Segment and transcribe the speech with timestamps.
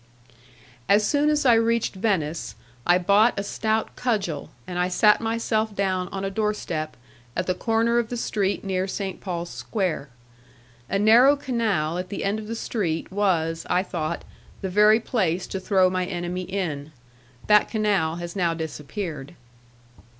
[0.89, 2.55] As soon as I reached Venice,
[2.87, 6.97] I bought a stout cudgel, and I sat myself down on a door step,
[7.35, 10.09] at the corner of the street near Saint Paul's Square.
[10.89, 14.23] A narrow canal at the end of the street, was, I thought,
[14.61, 16.91] the very place to throw my enemy in.
[17.45, 19.35] That canal has now disappeared.